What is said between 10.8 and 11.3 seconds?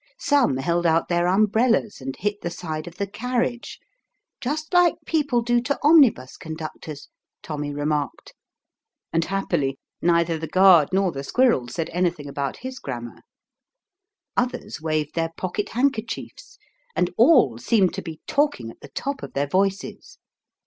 nor the